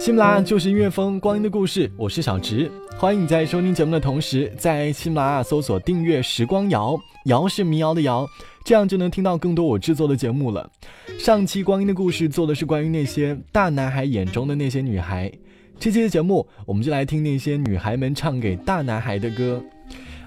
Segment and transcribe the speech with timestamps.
[0.00, 2.72] 喜马拉雅就是音乐风，光阴的故事，我是小直。
[2.96, 8.26] 欢迎你在收听节目的同时，在喜马拉雅搜索订阅“时光谣”，谣是民谣的谣，
[8.64, 10.70] 这样就能听到更多我制作的节目了。
[11.18, 15.30] 上期光阴的故事做的是关于那些大男孩眼中的那些女孩，
[15.78, 19.62] 这期的节目我们就来听那些女孩们唱给大男孩的歌。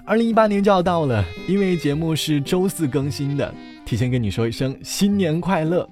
[0.06, 3.52] 二零一八年就要到了，因为节目是周四更新的，
[3.84, 5.90] 提前跟你说一声新年快乐。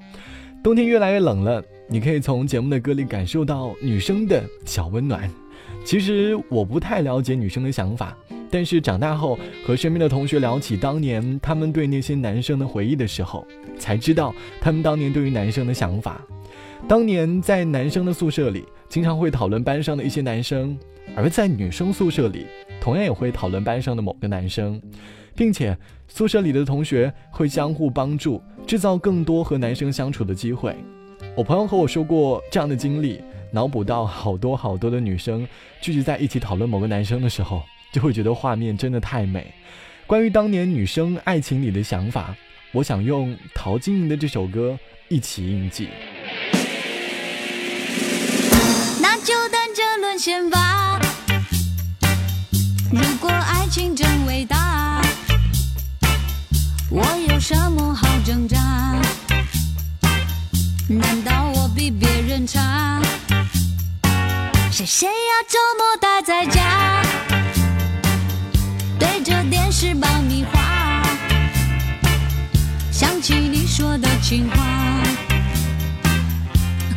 [0.62, 1.60] 冬天越来越冷了。
[1.92, 5.30] 你可以从节目的歌里感受到女生的小温暖。
[5.84, 8.16] 其实我不太了解女生的想法，
[8.51, 13.46] 但是长大后和身边的同学聊起当年他们对那些男生的回忆的时候，
[13.79, 16.23] 才知道他们当年对于男生的想法。
[16.88, 20.74] 当年在男生的宿舍里，经常会讨论班上的一些男生；
[21.15, 22.46] 而在女生宿舍里，
[22.80, 24.80] 同样也会讨论班上的某个男生，
[25.37, 25.76] 并且
[26.09, 30.74] 宿舍里的同学会相互帮助，制造更多和男生相处的机会。
[31.35, 33.19] 我朋友和我说过这样的经历，
[33.51, 35.49] 脑补到好多好多的女生
[35.80, 39.51] 聚集在一起讨论某个男生的时候，就会觉得画面真的太美。
[40.07, 42.37] 关于当年女生爱情里的想法，
[42.73, 45.88] 我想用陶晶莹的这首歌一起印记。
[49.01, 51.01] 那就等着沦陷吧。
[52.91, 55.01] 如果爱情真伟大，
[56.91, 59.01] 我有什么好挣扎？
[60.88, 63.01] 难道我比别人差？
[64.71, 67.03] 谁谁要周末待在家，
[68.99, 71.03] 对着电视爆米花，
[72.91, 74.56] 想起你说的情话，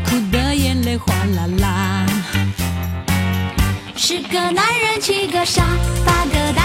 [0.04, 2.06] 哭的眼泪哗啦啦。
[3.96, 5.64] 十个男人七个傻，
[6.06, 6.65] 八个呆，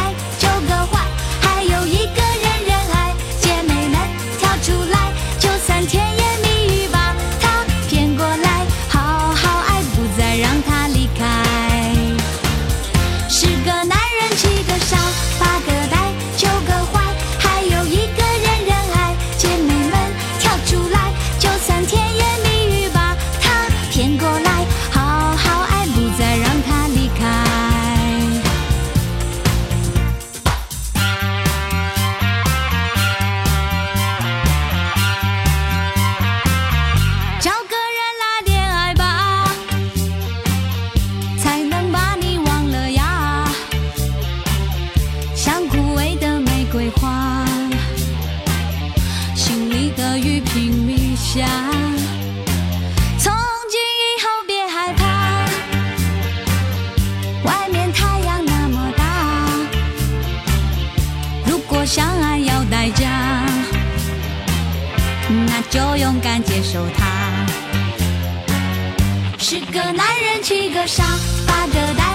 [69.61, 71.05] 七个男人，七个傻，
[71.47, 72.10] 八个呆。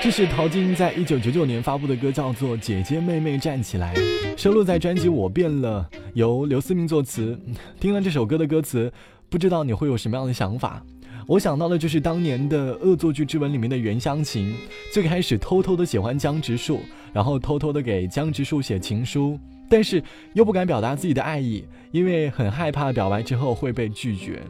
[0.00, 3.94] 这是陶晶在一九九九年发布的歌叫做姐姐妹妹站起来
[4.36, 7.38] 收录在专辑我变了由刘思明作词。
[7.78, 8.90] 听了这首歌的歌词
[9.28, 10.82] 不知道你会有什么样的想法？
[11.26, 14.54] 我想到的就是当年的恶作剧之吻里面的袁湘琴
[14.94, 16.80] 最开始偷偷的喜欢江直树
[17.12, 19.38] 然后偷偷的给江直树写情书
[19.68, 24.42] 但是又不敢表达自己的爱意因为很害怕表白之后会被拒绝。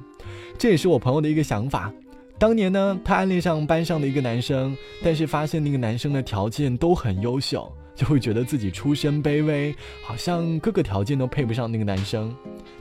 [0.59, 1.93] 这也是我朋友的一个想法。
[2.37, 9.75] 当年呢，他暗恋上班上的一个男生，但是发现那个男生的条件都很优秀，就会觉得自己出身卑微，
[10.05, 12.35] 好像各个条件都配不上那个男生。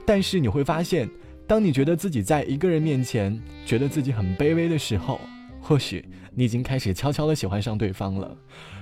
[0.06, 1.10] 但是你会发现，
[1.46, 5.20] 当你觉得自己在一个人面前觉得自己很卑微的时候，
[5.62, 6.04] 或许
[6.34, 8.36] 你已经开始悄悄的喜欢上对方了。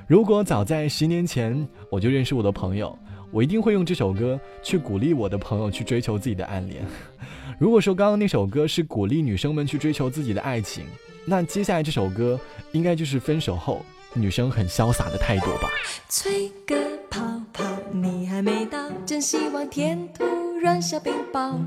[0.07, 2.97] 如果早在十年前我就认识我的朋友，
[3.35, 6.81] 我一定会用这首歌去鼓励我的朋友去追求自己的暗恋。
[7.59, 10.85] 如果说刚刚那首歌是鼓励女生们去追求自己的爱情，
[11.25, 12.39] 那接下来这首歌
[12.71, 13.83] 应该就是分手后
[14.13, 15.69] 女生很潇洒的态度吧。
[16.07, 16.77] 吹个
[17.09, 17.19] 泡
[17.51, 21.59] 泡，你还没到，真希望天突然下冰雹。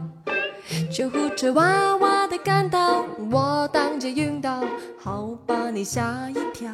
[0.91, 4.65] 救护车哇哇的赶到，我当街晕倒，
[4.99, 6.73] 好把你吓一跳。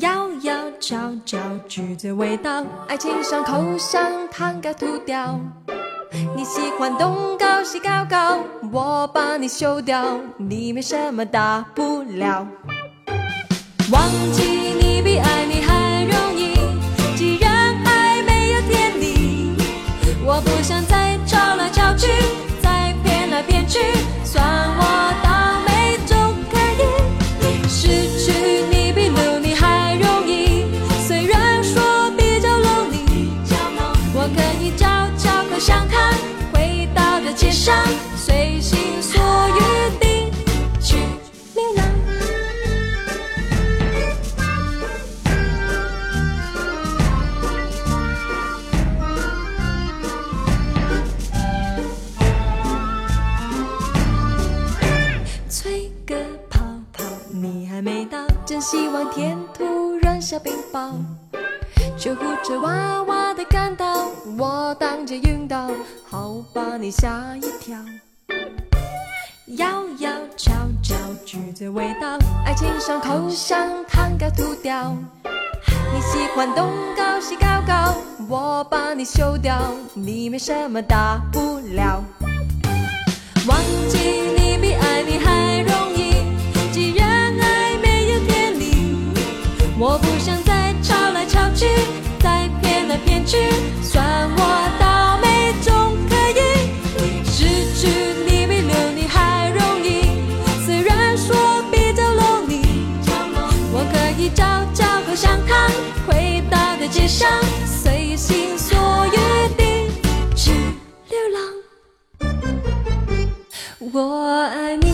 [0.00, 5.40] 摇摇悄悄，橘子味道，爱情像口香糖该吐掉。
[6.36, 8.38] 你喜欢东搞西搞搞，
[8.70, 12.46] 我把你修掉，你没什么大不了。
[13.90, 14.02] 忘
[14.32, 16.54] 记你比爱你还容易，
[17.16, 19.56] 既然爱没有天理，
[20.24, 20.97] 我不想再
[60.28, 60.90] 小冰雹。
[61.96, 65.70] 救护车哇哇的赶到，我当街晕倒，
[66.06, 67.78] 好把你吓一跳。
[69.56, 70.52] 摇摇悄
[70.82, 70.94] 悄，
[71.24, 74.94] 橘子味道，爱情像口香糖该吐掉。
[75.94, 77.94] 你喜欢东高西高高，
[78.28, 79.58] 我把你修掉，
[79.94, 82.04] 你没什么大不了。
[93.28, 93.36] 去，
[93.82, 94.40] 算我
[94.80, 95.70] 倒霉总
[96.08, 96.40] 可以。
[97.26, 97.44] 失
[97.74, 97.86] 去
[98.24, 99.86] 你比留你还容易，
[100.64, 101.36] 虽然说
[101.70, 102.64] 比较 lonely，
[103.70, 104.42] 我可以找
[104.72, 105.70] 找口香糖，
[106.06, 107.28] 回到的街上，
[107.66, 109.16] 随心所欲
[109.58, 109.60] 地
[110.34, 110.52] 去
[111.10, 111.38] 流浪。
[113.92, 114.87] 我爱你，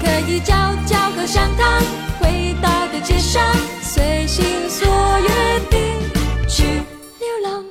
[0.00, 0.54] 可以嚼
[0.86, 1.80] 嚼口香糖，
[2.20, 3.42] 回到的街上，
[3.82, 4.86] 随心所
[5.20, 5.26] 欲
[5.70, 5.76] 地
[6.48, 7.64] 去流浪。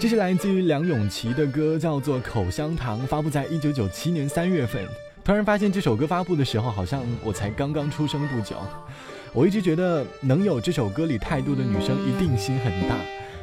[0.00, 4.86] 这是来自于梁咏琪的歌，叫做《口香糖》，发布在一九九七年三月份。
[5.24, 8.56] 突然发现这首歌发布的时候，好像我才刚刚出生不久。
[9.32, 12.94] 我一直觉得能有这首歌里态度的女生一定心很大，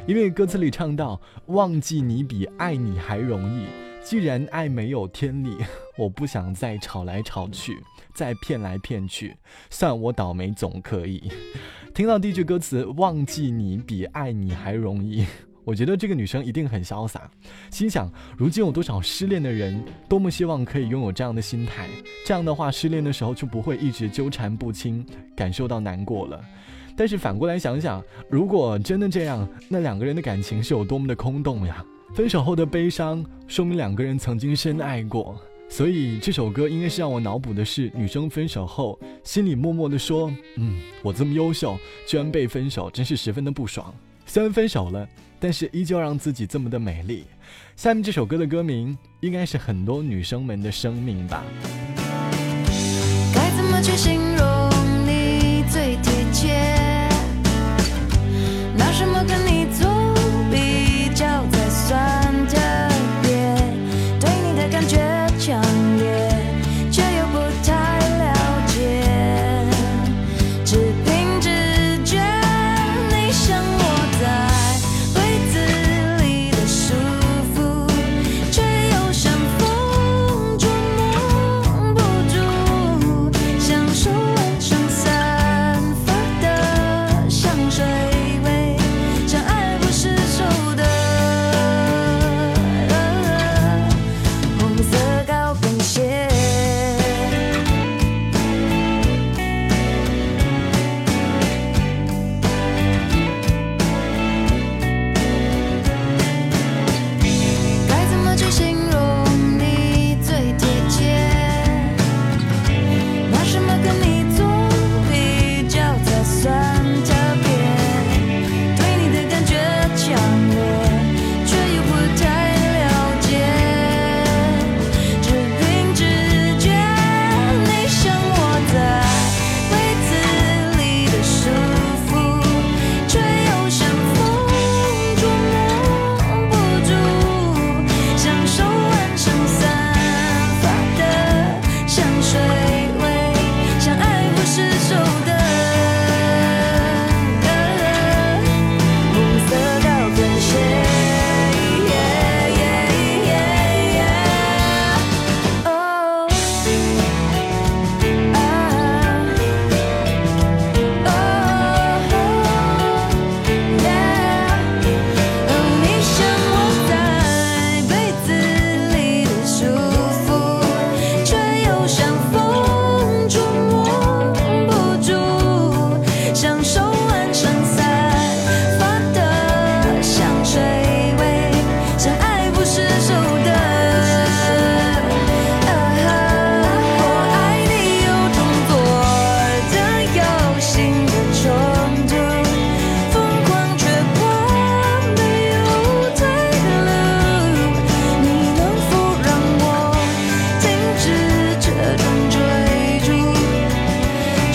[0.06, 3.66] 因为歌词里唱到“忘记你比爱你还容易，
[4.04, 5.56] 既然爱没有天理，
[5.96, 7.78] 我不想再吵来吵去，
[8.12, 9.34] 再骗来骗去，
[9.70, 11.30] 算我倒霉总可以。”
[11.94, 15.24] 听到第一句歌词“忘记你比爱你还容易”。
[15.64, 17.30] 我觉得这个女生一定很潇洒，
[17.70, 21.86] 心想如今有多少失恋的人，多么希望可以拥有这样的心态，
[22.26, 25.06] 这样的话失恋的时候就不会一直纠缠不清，
[25.36, 26.44] 感受到难过了。
[26.96, 31.84] 但是反过来想想，如果真的这样，那两个人的感情是有多么的空洞呀！
[32.14, 35.40] 分手后的悲伤，说明两个人曾经深爱过。
[35.68, 43.94] 所以这首歌应该是让我脑补的是女生分手后心里默默的说：“嗯，我这么优秀，居然被分手，真是十分的不爽。”
[44.26, 45.08] 虽然分手了，
[45.40, 47.24] 但是依旧让自己这么的美丽。
[47.74, 51.42] 下面这首歌的歌名应该是很多女生们的生命吧。
[53.34, 54.20] 该怎么去形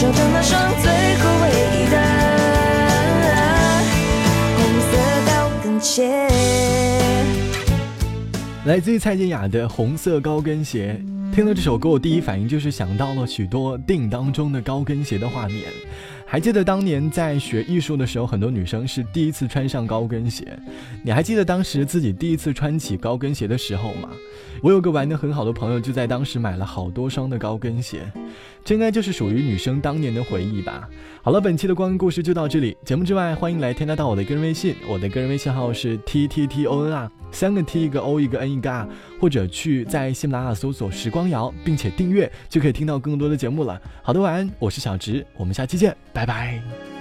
[0.07, 1.97] 找到那双最后唯一的
[4.55, 4.95] 红色
[5.27, 6.29] 高跟鞋？
[8.63, 10.97] 来自于蔡健雅的《红色高跟鞋》。
[11.35, 15.65] 听了这首歌，我第一反应就是想到了许多电影当中的高跟鞋的画面。
[16.25, 20.57] 还记得当年在学艺术的时候，很多女生是第一次穿上高跟鞋。
[21.03, 24.09] 你还记得当时自己第一次穿起高跟鞋的时候吗？
[24.61, 28.01] 我有个玩的很好的朋友，就在当时买了好多双的高跟鞋。
[28.67, 30.89] 这应该就是属于女生当年的回忆吧。
[31.23, 32.75] 好了，本期的光阴故事就到这里。
[32.83, 38.85] 节目之外，欢迎来添加到我的个人微信，我的个人微信号是 t t t o n 啊，三个 t 一个 o 一个 n 一个 r，
[39.21, 43.81] 或者去在喜马拉雅搜索时光谣，并且订阅，就可以听到更多的节目了。
[44.03, 46.96] 好的，晚安，我是小直，我们下期见，拜拜。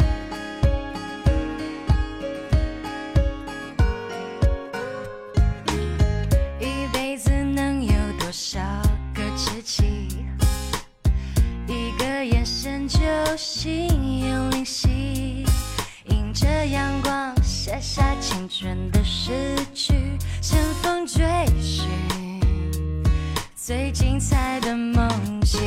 [18.47, 19.93] 青春的诗句，
[20.41, 21.25] 乘风追
[21.61, 21.88] 寻
[23.57, 25.09] 最精彩的梦
[25.41, 25.61] 境，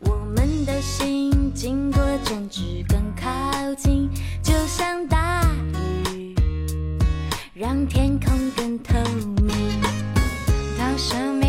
[0.00, 4.08] 我们的心经过争执更靠近，
[4.42, 5.42] 就像大
[6.12, 6.34] 雨，
[7.54, 8.94] 让天空更透
[9.42, 9.50] 明。
[10.78, 11.45] 当生命